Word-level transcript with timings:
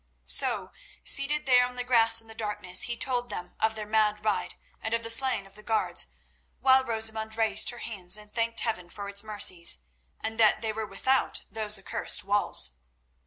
So, 0.25 0.71
seated 1.03 1.45
there 1.45 1.63
on 1.63 1.75
the 1.75 1.83
grass 1.83 2.21
in 2.21 2.27
the 2.27 2.33
darkness, 2.33 2.81
he 2.89 2.97
told 2.97 3.29
them 3.29 3.55
of 3.59 3.75
their 3.75 3.85
mad 3.85 4.25
ride 4.25 4.55
and 4.81 4.95
of 4.95 5.03
the 5.03 5.11
slaying 5.11 5.45
of 5.45 5.53
the 5.53 5.61
guards, 5.61 6.07
while 6.59 6.83
Rosamund 6.83 7.37
raised 7.37 7.69
her 7.69 7.77
hands 7.77 8.17
and 8.17 8.31
thanked 8.31 8.61
Heaven 8.61 8.89
for 8.89 9.07
its 9.07 9.23
mercies, 9.23 9.83
and 10.19 10.39
that 10.39 10.63
they 10.63 10.73
were 10.73 10.87
without 10.87 11.43
those 11.51 11.77
accursed 11.77 12.23
walls. 12.23 12.71